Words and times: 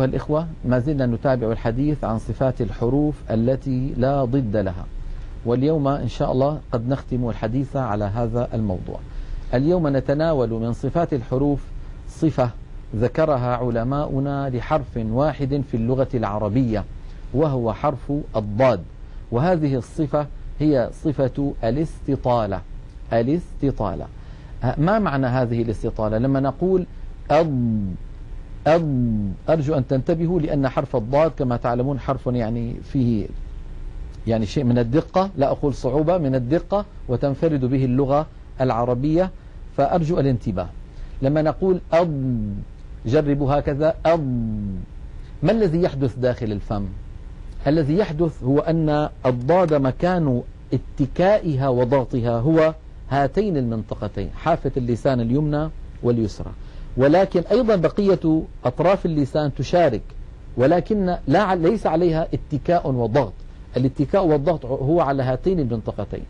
أيها 0.00 0.08
الإخوة 0.08 0.46
ما 0.64 0.78
زلنا 0.78 1.06
نتابع 1.06 1.52
الحديث 1.52 2.04
عن 2.04 2.18
صفات 2.18 2.60
الحروف 2.60 3.14
التي 3.30 3.94
لا 3.96 4.24
ضد 4.24 4.56
لها. 4.56 4.86
واليوم 5.44 5.88
إن 5.88 6.08
شاء 6.08 6.32
الله 6.32 6.60
قد 6.72 6.88
نختم 6.88 7.28
الحديث 7.28 7.76
على 7.76 8.04
هذا 8.04 8.48
الموضوع. 8.54 8.98
اليوم 9.54 9.88
نتناول 9.88 10.50
من 10.50 10.72
صفات 10.72 11.12
الحروف 11.12 11.60
صفة 12.08 12.50
ذكرها 12.96 13.56
علماؤنا 13.56 14.50
لحرف 14.50 14.96
واحد 14.96 15.62
في 15.70 15.76
اللغة 15.76 16.08
العربية 16.14 16.84
وهو 17.34 17.72
حرف 17.72 18.12
الضاد. 18.36 18.80
وهذه 19.30 19.74
الصفة 19.74 20.26
هي 20.60 20.90
صفة 21.04 21.52
الاستطالة. 21.64 22.60
الاستطالة. 23.12 24.06
ما 24.78 24.98
معنى 24.98 25.26
هذه 25.26 25.62
الاستطالة؟ 25.62 26.18
لما 26.18 26.40
نقول 26.40 26.86
أض 27.30 27.80
أض 28.66 29.12
أرجو 29.48 29.74
أن 29.74 29.86
تنتبهوا 29.86 30.40
لأن 30.40 30.68
حرف 30.68 30.96
الضاد 30.96 31.30
كما 31.30 31.56
تعلمون 31.56 32.00
حرف 32.00 32.26
يعني 32.26 32.74
فيه 32.92 33.26
يعني 34.26 34.46
شيء 34.46 34.64
من 34.64 34.78
الدقة. 34.78 35.30
لا 35.36 35.50
أقول 35.50 35.74
صعوبة 35.74 36.18
من 36.18 36.34
الدقة 36.34 36.84
وتنفرد 37.08 37.64
به 37.64 37.84
اللغة 37.84 38.26
العربية. 38.60 39.30
فأرجو 39.76 40.20
الانتباه. 40.20 40.68
لما 41.22 41.42
نقول 41.42 41.80
أض 41.92 42.22
جربوا 43.06 43.58
هكذا. 43.58 43.94
أض 44.06 44.24
ما 45.42 45.52
الذي 45.52 45.82
يحدث 45.82 46.18
داخل 46.18 46.52
الفم؟ 46.52 46.86
الذي 47.66 47.96
يحدث 47.96 48.42
هو 48.44 48.58
أن 48.58 49.08
الضاد 49.26 49.74
مكان 49.74 50.42
اتكائها 50.72 51.68
وضغطها 51.68 52.38
هو 52.38 52.74
هاتين 53.10 53.56
المنطقتين 53.56 54.30
حافة 54.34 54.72
اللسان 54.76 55.20
اليمنى 55.20 55.68
واليسرى. 56.02 56.50
ولكن 57.00 57.42
أيضا 57.50 57.76
بقية 57.76 58.42
أطراف 58.64 59.06
اللسان 59.06 59.54
تشارك 59.54 60.02
ولكن 60.56 61.16
لا 61.28 61.54
ليس 61.54 61.86
عليها 61.86 62.28
اتكاء 62.34 62.90
وضغط. 62.90 63.32
الاتكاء 63.76 64.26
والضغط 64.26 64.64
هو 64.64 65.00
على 65.00 65.22
هاتين 65.22 65.60
المنطقتين. 65.60 66.22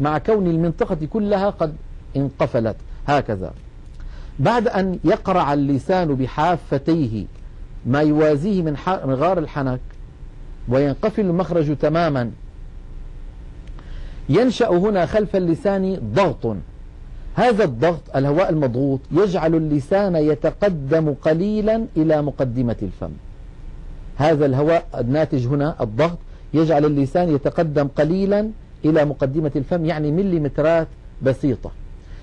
مع 0.00 0.18
كون 0.18 0.46
المنطقة 0.46 0.98
كلها 1.12 1.50
قد 1.50 1.74
انقفلت. 2.16 2.76
هكذا. 3.06 3.52
بعد 4.38 4.68
أن 4.68 4.98
يقرع 5.04 5.52
اللسان 5.52 6.14
بحافتيه 6.14 7.26
ما 7.86 8.00
يوازيه 8.00 8.62
من 8.62 8.76
غار 9.14 9.38
الحنك 9.38 9.80
وينقفل 10.68 11.20
المخرج 11.22 11.76
تماما 11.76 12.30
ينشأ 14.28 14.68
هنا 14.68 15.06
خلف 15.06 15.36
اللسان 15.36 16.12
ضغط. 16.14 16.56
هذا 17.34 17.64
الضغط 17.64 18.16
الهواء 18.16 18.50
المضغوط 18.50 19.00
يجعل 19.12 19.54
اللسان 19.54 20.16
يتقدم 20.16 21.14
قليلا 21.22 21.84
إلى 21.96 22.22
مقدمة 22.22 22.76
الفم. 22.82 23.10
هذا 24.16 24.46
الهواء 24.46 24.86
الناتج 24.98 25.46
هنا 25.46 25.76
الضغط 25.80 26.18
يجعل 26.54 26.84
اللسان 26.84 27.34
يتقدم 27.34 27.88
قليلا 27.88 28.50
إلى 28.84 29.04
مقدمة 29.04 29.50
الفم 29.56 29.84
يعني 29.84 30.12
مليمترات 30.12 30.88
بسيطة. 31.22 31.70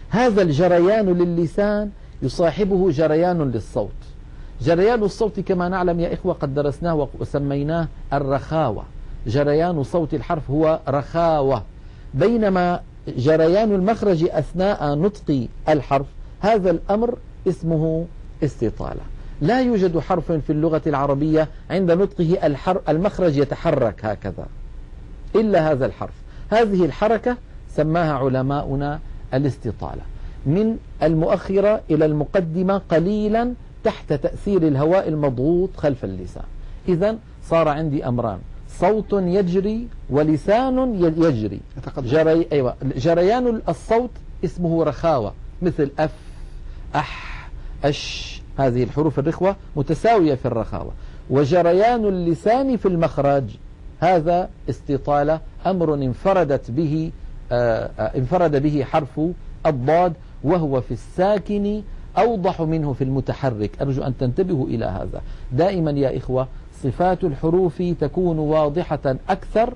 هذا 0.10 0.42
الجريان 0.42 1.06
للسان 1.06 1.90
يصاحبه 2.22 2.92
جريان 2.92 3.52
للصوت. 3.52 4.00
جريان 4.62 5.04
الصوت 5.04 5.40
كما 5.40 5.70
نعلم 5.70 6.00
يا 6.00 6.14
إخوة 6.14 6.34
قد 6.34 6.54
درسناه 6.54 7.08
وسميناه 7.20 7.88
الرخاوة. 8.14 8.84
جريان 9.28 9.84
صوت 9.84 10.14
الحرف 10.14 10.52
هو 10.52 10.80
رخاوة. 10.88 11.64
بينما 12.14 12.80
جريان 13.18 13.74
المخرج 13.76 14.24
أثناء 14.30 14.96
نطق 14.96 15.48
الحرف. 15.70 16.06
هذا 16.42 16.72
الأمر 16.72 17.18
اسمه 17.48 18.06
استطالة. 18.44 19.02
لا 19.42 19.62
يوجد 19.62 20.00
حرف 20.00 20.32
في 20.32 20.50
اللغة 20.50 20.82
العربية 20.88 21.48
عند 21.70 21.92
نطقه 21.92 22.56
المخرج 22.90 23.38
يتحرك 23.38 24.06
هكذا. 24.06 24.46
إلا 25.36 25.72
هذا 25.72 25.86
الحرف. 25.86 26.14
هذه 26.50 26.86
الحركة 26.86 27.38
سماها 27.76 28.14
علماؤنا 28.14 29.00
الاستطالة. 29.34 30.02
من 30.46 30.78
المؤخرة 31.04 31.82
إلى 31.92 32.06
المقدمة 32.06 32.78
قليلا 32.78 33.54
تحت 33.84 34.14
تأثير 34.14 34.68
الهواء 34.68 35.08
المضغوط 35.08 35.70
خلف 35.78 36.06
اللسان. 36.06 36.44
إذا 36.88 37.18
صار 37.44 37.68
عندي 37.68 38.08
أمران. 38.08 38.40
صوت 38.78 39.14
يجري 39.14 39.88
ولسان 40.10 41.04
يجري. 41.18 41.60
جري 41.98 42.48
أيوة. 42.52 42.76
جريان 42.98 43.62
الصوت 43.70 44.10
اسمه 44.46 44.84
رخاوة 44.84 45.34
مثل 45.62 45.92
أف 46.00 46.12
أح 46.96 47.50
أش. 47.86 48.42
هذه 48.58 48.84
الحروف 48.84 49.20
الرخوة 49.20 49.56
متساوية 49.76 50.36
في 50.36 50.46
الرخاوة. 50.46 50.92
وجريان 51.30 52.06
اللسان 52.06 52.78
في 52.78 52.88
المخرج 52.88 53.44
هذا 54.00 54.50
استطالة 54.70 55.40
أمر 55.66 55.94
انفردت 55.94 56.72
به 56.72 57.12
آه، 57.52 57.90
آه، 58.00 58.18
انفرد 58.18 58.56
به 58.64 58.84
حرف 58.84 59.22
الضاد 59.66 60.14
وهو 60.44 60.82
في 60.82 60.92
الساكن 60.92 61.82
أوضح 62.18 62.62
منه 62.62 62.94
في 62.94 63.04
المتحرك. 63.04 63.82
أرجو 63.82 64.04
أن 64.04 64.18
تنتبهوا 64.18 64.68
إلى 64.68 64.86
هذا. 64.86 65.22
دائما 65.52 65.92
يا 65.92 66.18
إخوة 66.18 66.48
صفات 66.84 67.24
الحروف 67.24 67.82
تكون 68.00 68.40
واضحة 68.40 69.16
أكثر 69.30 69.74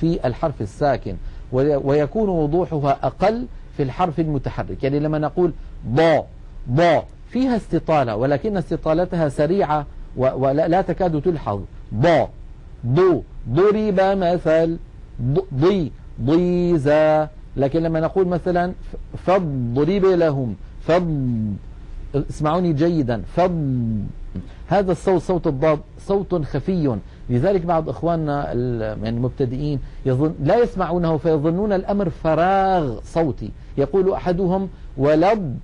في 0.00 0.26
الحرف 0.26 0.60
الساكن 0.60 1.16
ويكون 1.52 2.28
وضوحها 2.28 2.98
أقل 3.02 3.46
في 3.76 3.82
الحرف 3.82 4.20
المتحرك. 4.20 4.84
يعني 4.84 5.00
لما 5.00 5.18
نقول 5.18 5.52
ضا 5.88 6.26
ضا 6.70 7.04
فيها 7.30 7.56
استطالة 7.56 8.16
ولكن 8.16 8.56
استطالتها 8.56 9.28
سريعة 9.28 9.86
ولا 10.16 10.82
تكاد 10.82 11.22
تلحظ. 11.22 11.60
ضا 11.94 12.28
ضو 12.86 13.22
ضرب 13.48 14.00
مثل 14.00 14.78
ضي 15.54 15.92
ضيزا 16.22 17.28
لكن 17.56 17.82
لما 17.82 18.00
نقول 18.00 18.28
مثلا 18.28 18.72
فضرب 19.26 20.04
لهم 20.04 20.54
فض 20.80 21.56
اسمعوني 22.14 22.72
جيدا. 22.72 23.22
فض 23.36 23.52
هذا 24.68 24.92
الصوت 24.92 25.22
صوت 25.22 25.46
الضاد 25.46 25.78
صوت 25.98 26.34
خفي. 26.34 26.96
لذلك 27.30 27.62
بعض 27.62 27.88
إخواننا 27.88 28.44
يعني 28.52 29.08
المبتدئين 29.08 29.80
يظن 30.06 30.34
لا 30.42 30.58
يسمعونه 30.58 31.16
فيظنون 31.16 31.72
الأمر 31.72 32.10
فراغ 32.10 33.00
صوتي. 33.04 33.50
يقول 33.78 34.12
أحدهم 34.12 34.68
ولض 34.96 35.56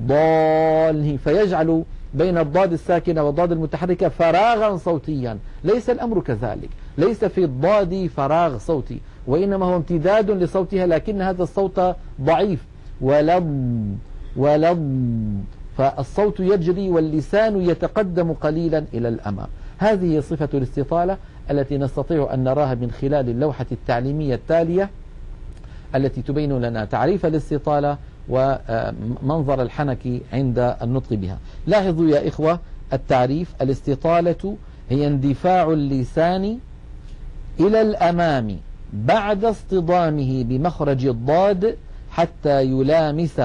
ضاله 0.00 1.16
فيجعل 1.16 1.82
بين 2.14 2.38
الضاد 2.38 2.72
الساكنة 2.72 3.22
والضاد 3.22 3.52
المتحركة 3.52 4.08
فراغا 4.08 4.76
صوتيا. 4.76 5.38
ليس 5.64 5.90
الأمر 5.90 6.20
كذلك. 6.20 6.70
ليس 6.98 7.24
في 7.24 7.44
الضاد 7.44 8.10
فراغ 8.16 8.58
صوتي. 8.58 9.00
وإنما 9.26 9.66
هو 9.66 9.76
امتداد 9.76 10.30
لصوتها 10.30 10.86
لكن 10.86 11.22
هذا 11.22 11.42
الصوت 11.42 11.80
ضعيف. 12.20 12.64
ولض 13.00 13.96
ولض 14.36 14.78
فالصوت 15.76 16.40
يجري 16.40 16.88
واللسان 16.88 17.60
يتقدم 17.60 18.32
قليلا 18.32 18.84
إلى 18.94 19.08
الأمام. 19.08 19.46
هذه 19.78 20.20
صفة 20.20 20.48
الاستطالة 20.54 21.16
التي 21.50 21.78
نستطيع 21.78 22.34
أن 22.34 22.44
نراها 22.44 22.74
من 22.74 22.90
خلال 22.90 23.28
اللوحة 23.28 23.66
التعليمية 23.72 24.34
التالية 24.34 24.90
التي 25.94 26.22
تبين 26.22 26.60
لنا 26.60 26.84
تعريف 26.84 27.26
الاستطالة 27.26 27.98
ومنظر 28.28 29.62
الحنك 29.62 30.22
عند 30.32 30.76
النطق 30.82 31.14
بها. 31.14 31.38
لاحظوا 31.66 32.08
يا 32.08 32.28
إخوة 32.28 32.60
التعريف 32.92 33.54
الاستطالة 33.62 34.56
هي 34.90 35.06
اندفاع 35.06 35.72
اللسان 35.72 36.58
إلى 37.60 37.80
الأمام 37.82 38.56
بعد 38.92 39.44
اصطدامه 39.44 40.44
بمخرج 40.44 41.06
الضاد 41.06 41.76
حتى 42.10 42.62
يلامس 42.62 43.40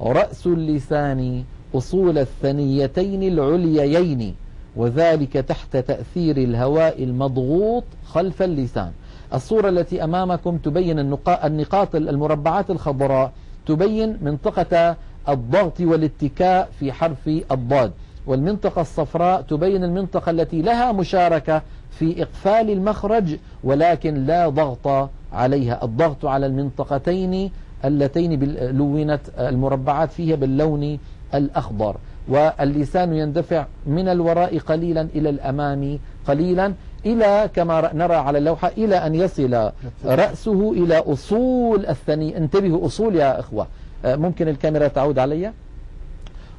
رأس 0.00 0.46
اللسان 0.46 1.44
أصول 1.74 2.18
الثنيتين 2.18 3.22
العليين 3.22 4.34
وذلك 4.76 5.32
تحت 5.32 5.76
تأثير 5.76 6.36
الهواء 6.36 7.04
المضغوط 7.04 7.84
خلف 8.06 8.42
اللسان. 8.42 8.92
الصورة 9.34 9.68
التي 9.68 10.04
أمامكم 10.04 10.58
تبين 10.58 10.98
النقاط 11.44 11.94
المربعات 11.94 12.70
الخضراء 12.70 13.32
تبين 13.66 14.18
منطقة 14.22 14.96
الضغط 15.28 15.80
والاتكاء 15.80 16.68
في 16.80 16.92
حرف 16.92 17.28
الضاد. 17.52 17.92
والمنطقة 18.26 18.80
الصفراء 18.80 19.40
تبين 19.42 19.84
المنطقة 19.84 20.30
التي 20.30 20.62
لها 20.62 20.92
مشاركة 20.92 21.62
في 21.90 22.22
إقفال 22.22 22.70
المخرج 22.70 23.36
ولكن 23.64 24.26
لا 24.26 24.48
ضغط 24.48 25.10
عليها. 25.32 25.84
الضغط 25.84 26.26
على 26.26 26.46
المنطقتين 26.46 27.50
اللتين 27.84 28.56
لونت 28.76 29.20
المربعات 29.38 30.12
فيها 30.12 30.36
باللون 30.36 30.98
الأخضر. 31.34 31.96
واللسان 32.28 33.14
يندفع 33.14 33.66
من 33.86 34.08
الوراء 34.08 34.58
قليلا 34.58 35.08
إلى 35.14 35.30
الأمام 35.30 35.98
قليلا 36.26 36.72
إلى 37.06 37.50
كما 37.54 37.90
نرى 37.94 38.14
على 38.14 38.38
اللوحة 38.38 38.70
إلى 38.78 38.96
أن 38.96 39.14
يصل 39.14 39.70
رأسه 40.04 40.72
إلى 40.72 40.98
أصول 40.98 41.86
الثني 41.86 42.36
انتبهوا 42.36 42.86
أصول 42.86 43.16
يا 43.16 43.40
إخوة. 43.40 43.66
آه، 44.04 44.16
ممكن 44.16 44.48
الكاميرا 44.48 44.88
تعود 44.88 45.18
علي؟ 45.18 45.52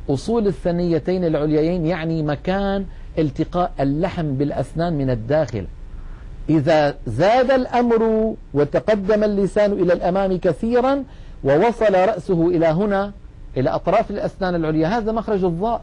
أصول 0.10 0.48
الثنيتين 0.48 1.26
العليين 1.26 1.86
يعني 1.86 2.24
مكان 2.24 2.86
التقاء 3.18 3.72
اللحم 3.80 4.34
بالأسنان 4.34 4.94
من 4.94 5.10
الداخل. 5.10 5.66
إذا 6.50 6.96
زاد 7.08 7.52
الأمر 7.52 8.34
وتقدم 8.54 9.24
اللسان 9.24 9.72
إلى 9.72 9.94
الأمام 9.94 10.38
كثيرا 10.38 11.04
ووصل 11.44 11.94
رأسه 11.94 12.48
إلى 12.48 12.66
هنا 12.66 13.12
إلى 13.58 13.70
أطراف 13.70 14.12
الأسنان 14.12 14.56
العليا 14.56 14.88
هذا 14.88 15.12
مخرج 15.12 15.44
الضاء. 15.44 15.82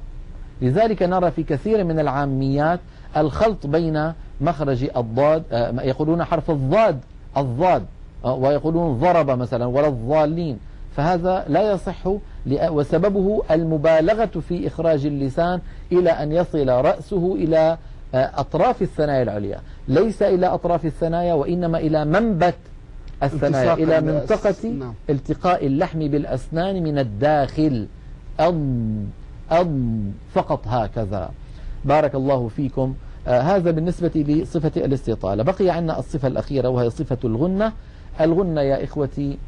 لذلك 0.62 1.02
نرى 1.02 1.30
في 1.30 1.42
كثير 1.42 1.84
من 1.84 2.00
العاميات 2.00 2.80
الخلط 3.16 3.66
بين 3.66 4.12
مخرج 4.40 4.90
الضاد 4.96 5.42
آه، 5.52 5.82
يقولون 5.82 6.24
حرف 6.24 6.50
الضاد 6.50 7.00
الضاد 7.36 7.86
آه، 8.24 8.34
ويقولون 8.34 8.98
ضرب 8.98 9.30
مثلا 9.30 9.66
ولا 9.66 9.88
الضالين. 9.88 10.58
فهذا 10.96 11.44
لا 11.48 11.72
يصح 11.72 12.08
وسببه 12.46 13.42
المبالغة 13.50 14.40
في 14.48 14.66
إخراج 14.66 15.06
اللسان 15.06 15.60
إلى 15.92 16.10
أن 16.10 16.32
يصل 16.32 16.68
رأسه 16.68 17.34
إلى 17.34 17.78
أطراف 18.14 18.82
الثنايا 18.82 19.22
العليا. 19.22 19.60
ليس 19.88 20.22
إلى 20.22 20.46
أطراف 20.46 20.84
الثنايا 20.86 21.34
وإنما 21.34 21.78
إلى 21.78 22.04
منبت 22.04 22.54
الثنايا 23.22 23.74
إلى 23.74 24.00
منطقة 24.00 24.68
نعم. 24.68 24.94
التقاء 25.10 25.66
اللحم 25.66 25.98
بالأسنان 25.98 26.82
من 26.82 26.98
الداخل. 26.98 27.86
أض 28.40 28.86
أض 29.50 29.92
فقط 30.34 30.68
هكذا. 30.68 31.30
بارك 31.84 32.14
الله 32.14 32.48
فيكم. 32.48 32.94
آه 33.28 33.40
هذا 33.40 33.70
بالنسبة 33.70 34.10
لصفة 34.14 34.72
الاستطالة. 34.76 35.42
بقي 35.42 35.70
عندنا 35.70 35.98
الصفة 35.98 36.28
الأخيرة 36.28 36.68
وهي 36.68 36.90
صفة 36.90 37.18
الغنة. 37.24 37.72
الغنة 38.20 38.60
يا 38.60 38.84
إخوتي 38.84 39.38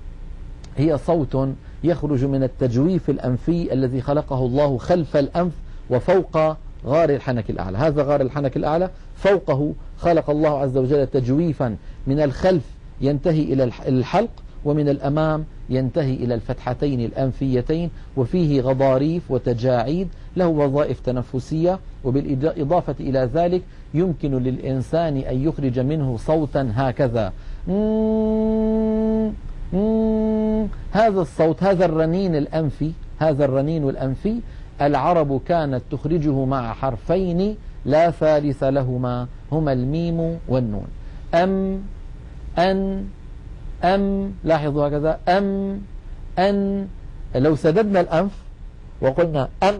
هي 0.77 0.99
صوت 0.99 1.49
يخرج 1.85 2.25
من 2.25 2.43
التجويف 2.43 3.11
الأنفي 3.11 3.73
الذي 3.73 4.01
خلقه 4.01 4.39
الله 4.47 4.79
خلف 4.79 5.17
الأنف 5.17 5.53
وفوق 5.91 6.57
غار 6.87 7.11
الحنك 7.11 7.51
الأعلى. 7.51 7.79
هذا 7.79 8.03
غار 8.03 8.21
الحنك 8.21 8.57
الأعلى 8.57 8.91
فوقه 9.17 9.73
خلق 9.99 10.31
الله 10.31 10.59
عز 10.59 10.77
وجل 10.77 11.07
تجويفا 11.07 11.77
من 12.07 12.21
الخلف 12.21 12.63
ينتهي 13.01 13.43
إلى 13.43 13.71
الحلق 13.89 14.31
ومن 14.65 14.89
الأمام 14.89 15.45
ينتهي 15.71 16.15
إلى 16.15 16.35
الفتحتين 16.35 17.01
الأنفيتين 17.01 17.91
وفيه 18.17 18.61
غضاريف 18.61 19.31
وتجاعيد 19.31 20.09
له 20.37 20.49
وظائف 20.49 21.01
تنفسية 21.01 21.79
وبالإضافة 22.05 22.95
إلى 23.01 23.31
ذلك 23.35 23.63
يمكن 23.95 24.43
للإنسان 24.43 25.17
أن 25.17 25.49
يخرج 25.49 25.79
منه 25.79 26.17
صوتا 26.17 26.73
هكذا. 26.75 27.33
هذا 30.93 31.21
الصوت 31.21 31.63
هذا 31.63 31.85
الرنين 31.85 32.37
الأنفي 32.37 32.93
هذا 33.19 33.45
الرنين 33.45 33.89
الأنفي 33.89 34.41
العرب 34.81 35.41
كانت 35.47 35.83
تخرجه 35.91 36.45
مع 36.45 36.73
حرفين 36.73 37.57
لا 37.85 38.11
ثالث 38.11 38.63
لهما 38.63 39.27
هما 39.53 39.73
الميم 39.73 40.39
والنون. 40.49 40.87
أم 41.35 41.83
أن 42.59 43.05
أم 43.85 44.33
لاحظوا 44.45 44.89
هكذا 44.89 45.19
أم 45.29 45.81
أن. 46.39 46.89
لو 47.35 47.57
سددنا 47.57 48.01
الأنف 48.01 48.33
وقلنا 49.01 49.49
أم 49.63 49.75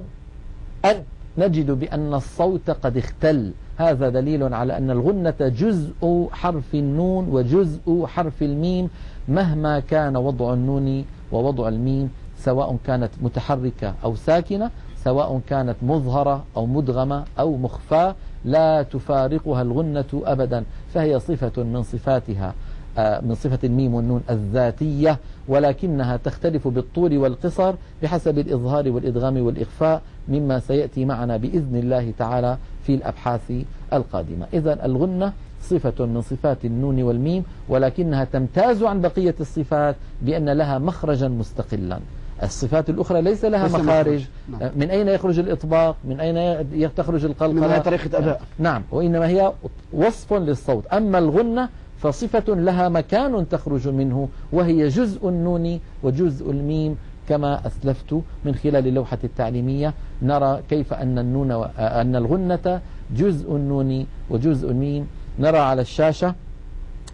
أن 0.85 1.03
نجد 1.39 1.71
بأن 1.71 2.15
الصوت 2.15 2.71
قد 2.71 2.97
اختل. 2.97 3.53
هذا 3.77 4.09
دليل 4.09 4.55
على 4.55 4.77
أن 4.77 4.91
الغنة 4.91 5.35
جزء 5.41 6.29
حرف 6.33 6.75
النون 6.75 7.29
وجزء 7.29 8.07
حرف 8.07 8.43
الميم 8.43 8.89
مهما 9.29 9.81
كان 9.81 10.17
وضع 10.17 10.55
النون 10.55 11.05
ووضع 11.33 11.69
الميم 11.69 12.11
سواء 12.39 12.77
كانت 12.87 13.11
متحركة 13.23 13.95
أو 14.05 14.15
ساكنة 14.17 14.71
سواء 15.05 15.41
كانت 15.49 15.77
مظهرة 15.83 16.45
أو 16.57 16.67
مدغمة 16.67 17.25
أو 17.39 17.57
مخفاة 17.57 18.15
لا 18.45 18.83
تفارقها 18.83 19.63
الغنة 19.63 20.23
أبدا 20.25 20.65
فهي 20.95 21.21
صفة 21.21 21.63
من 21.63 21.83
صفاتها 21.83 22.55
آه، 22.99 23.21
من 23.21 23.35
صفة 23.35 23.59
الميم 23.65 23.95
والنون 23.95 24.23
الذاتية 24.31 25.19
ولكنها 25.49 26.17
تختلف 26.17 26.69
بالطول 26.69 27.19
والقصر 27.19 27.75
بحسب 28.03 28.39
الإظهار 28.39 28.91
والإدغام 28.91 29.47
والإخفاء 29.47 30.03
مما 30.29 30.59
سيأتي 30.59 31.05
معنا 31.05 31.37
بإذن 31.37 31.77
الله 31.77 32.13
تعالى 32.19 32.59
في 32.87 32.95
الأبحاث 32.95 33.53
القادمة. 33.93 34.47
إذا 34.55 34.85
الغنة 34.87 35.33
صفة 35.63 36.07
من 36.07 36.21
صفات 36.21 36.65
النون 36.65 37.03
والميم 37.03 37.45
ولكنها 37.69 38.25
تمتاز 38.25 38.83
عن 38.83 39.01
بقية 39.01 39.35
الصفات 39.41 39.97
بأن 40.23 40.49
لها 40.49 40.79
مخرجا 40.79 41.29
مستقلا. 41.29 42.01
الصفات 42.43 42.91
الأخرى 42.91 43.23
ليس 43.23 43.45
لها 43.45 43.69
ليس 43.69 43.75
مخارج. 43.75 44.25
نعم. 44.49 44.63
آه، 44.63 44.71
من 44.77 44.91
أين 44.91 45.09
يخرج 45.09 45.39
الإطباق؟ 45.39 45.97
من 46.05 46.21
أين 46.21 46.95
تخرج 46.97 47.25
القلقلة؟ 47.25 47.77
من 47.77 47.83
طريقة 47.83 48.19
أداء. 48.19 48.41
نعم. 48.59 48.83
وإنما 48.91 49.29
هي 49.29 49.53
وصف 49.93 50.33
للصوت. 50.33 50.87
أما 50.87 51.19
الغنة 51.19 51.69
فصفة 51.99 52.55
لها 52.55 52.89
مكان 52.89 53.49
تخرج 53.49 53.89
منه 53.89 54.29
وهي 54.53 54.89
جزء 54.89 55.29
النون 55.29 55.81
وجزء 56.03 56.51
الميم 56.51 56.97
كما 57.29 57.67
أسلفت 57.67 58.21
من 58.45 58.55
خلال 58.55 58.87
اللوحة 58.87 59.19
التعليمية. 59.25 59.95
نرى 60.23 60.63
كيف 60.71 60.95
أن 60.95 61.19
النون 61.19 61.53
أن 61.79 62.17
الغنة 62.17 62.81
جزء 63.17 63.57
النون 63.57 64.07
وجزء 64.31 64.71
الميم. 64.71 65.07
نرى 65.39 65.59
على 65.59 65.83
الشاشة 65.83 66.35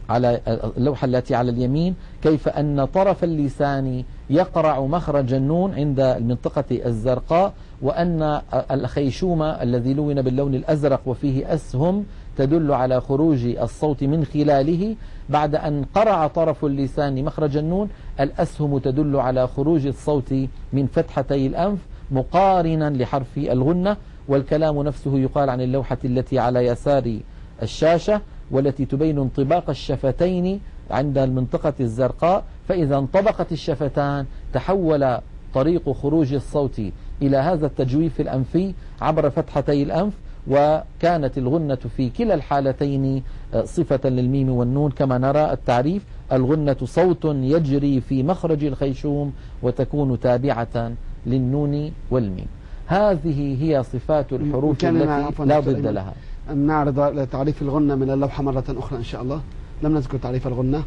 على 0.09 0.41
اللوحة 0.77 1.05
التي 1.05 1.35
على 1.35 1.51
اليمين 1.51 1.95
كيف 2.23 2.49
أن 2.49 2.85
طرف 2.85 3.25
اللسان 3.25 4.05
يقرع 4.31 4.81
مخرج 4.81 5.33
النون 5.35 5.75
عند 5.75 6.01
المنطقة 6.01 6.65
الزرقاء 6.71 7.53
وأن 7.83 8.41
الخيشوم 8.71 9.43
الذي 9.43 9.95
لون 9.95 10.23
باللون 10.23 10.55
الأزرق 10.55 11.01
وفيه 11.07 11.55
أسهم 11.55 12.05
تدل 12.37 12.73
على 12.73 13.01
خروج 13.01 13.47
الصوت 13.47 14.05
من 14.05 14.25
خلاله. 14.25 14.97
بعد 15.29 15.55
أن 15.55 15.85
قرع 15.95 16.27
طرف 16.27 16.65
اللسان 16.65 17.25
مخرج 17.25 17.57
النون 17.57 17.89
الأسهم 18.21 18.79
تدل 18.79 19.17
على 19.17 19.47
خروج 19.47 19.87
الصوت 19.87 20.35
من 20.73 20.87
فتحتي 20.87 21.47
الأنف 21.47 21.79
مقارنا 22.11 22.91
لحرف 22.91 23.39
الغنة. 23.39 23.97
والكلام 24.29 24.83
نفسه 24.83 25.19
يقال 25.19 25.51
عن 25.51 25.61
اللوحة 25.61 25.99
التي 26.05 26.39
على 26.39 26.67
يسار 26.67 27.19
الشاشة 27.63 28.21
والتي 28.51 28.85
تبين 28.85 29.19
انطباق 29.19 29.71
الشفتين 29.71 30.61
عند 30.91 31.19
المنطقة 31.19 31.73
الزرقاء 31.81 32.45
فإذا 32.69 32.99
انطبقت 32.99 33.53
الشفتان 33.53 34.27
تحول 34.53 35.19
طريق 35.55 35.93
خروج 35.93 36.35
الصوت 36.35 36.81
إلى 37.23 37.37
هذا 37.37 37.67
التجويف 37.67 38.21
الأنفي 38.21 38.75
عبر 39.01 39.31
فتحتي 39.31 39.83
الأنف 39.83 40.13
وكانت 40.49 41.39
الغنة 41.39 41.79
في 41.97 42.11
كلا 42.11 42.35
الحالتين 42.35 43.23
آه، 43.55 43.65
صفة 43.65 44.09
للميم 44.09 44.49
والنون. 44.51 44.91
كما 44.91 45.19
نرى 45.19 45.53
التعريف 45.53 46.03
الغنة 46.33 46.77
صوت 46.85 47.25
يجري 47.25 48.01
في 48.01 48.23
مخرج 48.23 48.65
الخيشوم 48.65 49.33
وتكون 49.63 50.21
تابعة 50.21 50.93
للنون 51.27 51.93
والميم. 52.11 52.47
هذه 52.87 53.57
هي 53.63 53.83
صفات 53.83 54.33
الحروف 54.33 54.85
التي 54.85 55.45
لا 55.45 55.61
ضد 55.61 55.87
لها. 55.87 56.15
نعرض 56.55 57.29
تعريف 57.33 57.63
الغنة 57.63 57.95
من 57.95 58.11
اللوحة 58.11 58.43
مرة 58.43 58.65
أخرى 58.69 58.99
إن 58.99 59.05
شاء 59.05 59.23
الله. 59.23 59.41
لم 59.83 59.95
نذكر 59.95 60.19
تعريف 60.19 60.47
الغنة. 60.47 60.83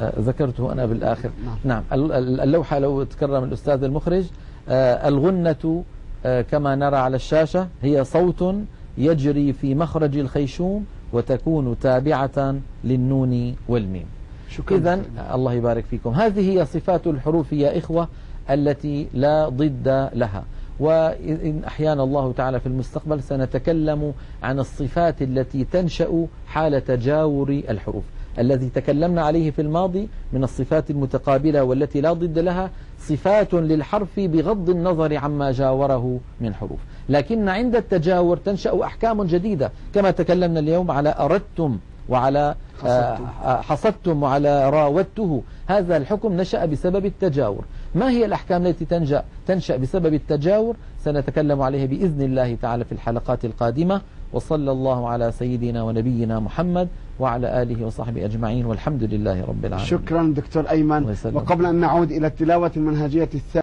آه، 0.00 0.12
ذكرته 0.18 0.72
أنا 0.72 0.86
بالآخر. 0.86 1.30
نعم, 1.44 1.56
نعم. 1.64 1.82
اللوحة 2.42 2.78
لو 2.78 3.02
تكرم 3.02 3.44
الأستاذ 3.44 3.84
المخرج 3.84 4.24
آه، 4.68 5.08
الغنة 5.08 5.84
كما 6.50 6.74
نرى 6.74 6.96
على 6.96 7.16
الشاشة 7.16 7.68
هي 7.82 8.04
صوت 8.04 8.54
يجري 8.98 9.52
في 9.52 9.74
مخرج 9.74 10.18
الخيشوم 10.18 10.84
وتكون 11.12 11.78
تابعة 11.78 12.54
للنون 12.84 13.56
والميم. 13.68 14.06
إذا 14.70 15.02
الله 15.34 15.52
يبارك 15.52 15.84
فيكم. 15.84 16.10
هذه 16.10 16.50
هي 16.50 16.64
صفات 16.64 17.06
الحروف 17.06 17.52
يا 17.52 17.78
إخوة 17.78 18.08
التي 18.50 19.08
لا 19.14 19.48
ضد 19.48 20.10
لها. 20.14 20.44
وإن 20.80 21.62
أحيانا 21.66 22.02
الله 22.02 22.32
تعالى 22.32 22.60
في 22.60 22.66
المستقبل 22.66 23.22
سنتكلم 23.22 24.12
عن 24.42 24.58
الصفات 24.58 25.22
التي 25.22 25.64
تنشأ 25.64 26.26
حال 26.46 26.84
تجاور 26.84 27.50
الحروف. 27.50 28.04
الذي 28.38 28.68
تكلمنا 28.68 29.22
عليه 29.22 29.50
في 29.50 29.62
الماضي 29.62 30.08
من 30.32 30.44
الصفات 30.44 30.90
المتقابلة 30.90 31.64
والتي 31.64 32.00
لا 32.00 32.12
ضد 32.12 32.38
لها 32.38 32.70
صفات 32.98 33.54
للحرف 33.54 34.08
بغض 34.20 34.70
النظر 34.70 35.16
عما 35.16 35.52
جاوره 35.52 36.20
من 36.40 36.54
حروف. 36.54 36.78
لكن 37.08 37.48
عند 37.48 37.76
التجاور 37.76 38.36
تنشأ 38.36 38.84
أحكام 38.84 39.22
جديدة 39.24 39.72
كما 39.94 40.10
تكلمنا 40.10 40.60
اليوم 40.60 40.90
على 40.90 41.14
أردتم 41.18 41.78
وعلى 42.08 42.54
آه، 42.86 43.18
حصدتم. 43.60 44.22
وعلى 44.22 44.70
راودته. 44.70 45.42
هذا 45.66 45.96
الحكم 45.96 46.32
نشأ 46.32 46.64
بسبب 46.64 47.06
التجاور. 47.06 47.64
ما 47.94 48.10
هي 48.10 48.24
الأحكام 48.24 48.66
التي 48.66 48.84
تنشأ, 48.84 49.24
تنشأ 49.46 49.76
بسبب 49.76 50.14
التجاور 50.14 50.76
سنتكلم 51.04 51.62
عليها 51.62 51.86
بإذن 51.86 52.22
الله 52.22 52.56
تعالى 52.62 52.84
في 52.84 52.92
الحلقات 52.92 53.44
القادمة. 53.44 54.00
وصلى 54.36 54.70
الله 54.72 55.08
على 55.08 55.32
سيدنا 55.32 55.82
ونبينا 55.82 56.40
محمد 56.40 56.88
وعلى 57.20 57.62
آله 57.62 57.86
وصحبه 57.86 58.24
أجمعين 58.24 58.66
والحمد 58.66 59.02
لله 59.04 59.44
رب 59.44 59.64
العالمين. 59.64 59.90
شكرا 59.90 60.34
دكتور 60.36 60.70
أيمن. 60.70 61.16
وقبل 61.32 61.66
أن 61.66 61.74
نعود 61.74 62.10
إلى 62.10 62.26
التلاوة 62.26 62.72
المنهجية 62.76 63.22
الثانية 63.34 63.54